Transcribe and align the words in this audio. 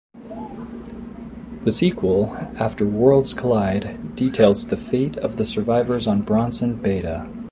The 1.63 1.69
sequel, 1.69 2.35
"After 2.59 2.87
Worlds 2.87 3.35
Collide", 3.35 4.15
details 4.15 4.65
the 4.65 4.75
fate 4.75 5.15
of 5.17 5.37
the 5.37 5.45
survivors 5.45 6.07
on 6.07 6.23
Bronson 6.23 6.73
Beta. 6.81 7.27